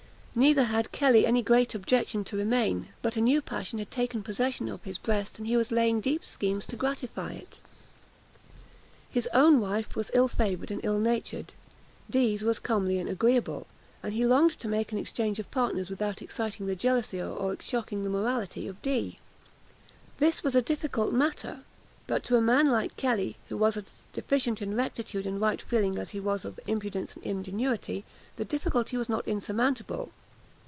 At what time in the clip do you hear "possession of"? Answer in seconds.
4.23-4.81